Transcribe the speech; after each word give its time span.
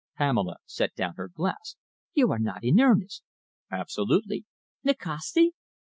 Pamela 0.17 0.55
set 0.65 0.95
down 0.95 1.13
her 1.17 1.27
glass. 1.27 1.75
"You 2.15 2.31
are 2.31 2.39
not 2.39 2.63
in 2.63 2.79
earnest!" 2.79 3.21
"Absolutely." 3.71 4.45
"Nikasti?" 4.83 5.51